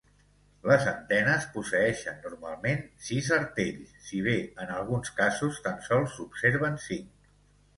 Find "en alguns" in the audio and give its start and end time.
4.65-5.13